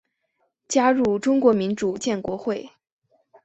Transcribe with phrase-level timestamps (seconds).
[0.67, 2.71] 加入中国民主建国会。